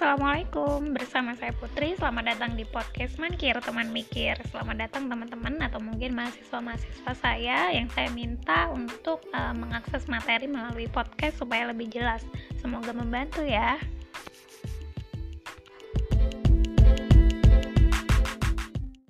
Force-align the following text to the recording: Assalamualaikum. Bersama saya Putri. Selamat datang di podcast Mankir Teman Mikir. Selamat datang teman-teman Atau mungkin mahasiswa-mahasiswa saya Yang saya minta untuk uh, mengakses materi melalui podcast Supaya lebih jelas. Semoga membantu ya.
Assalamualaikum. 0.00 0.96
Bersama 0.96 1.36
saya 1.36 1.52
Putri. 1.52 1.92
Selamat 1.92 2.32
datang 2.32 2.56
di 2.56 2.64
podcast 2.64 3.20
Mankir 3.20 3.60
Teman 3.60 3.92
Mikir. 3.92 4.32
Selamat 4.48 4.88
datang 4.88 5.12
teman-teman 5.12 5.60
Atau 5.60 5.76
mungkin 5.76 6.16
mahasiswa-mahasiswa 6.16 7.12
saya 7.20 7.68
Yang 7.68 7.92
saya 7.92 8.08
minta 8.08 8.72
untuk 8.72 9.20
uh, 9.36 9.52
mengakses 9.52 10.08
materi 10.08 10.48
melalui 10.48 10.88
podcast 10.88 11.36
Supaya 11.36 11.68
lebih 11.68 11.92
jelas. 11.92 12.24
Semoga 12.56 12.96
membantu 12.96 13.44
ya. 13.44 13.76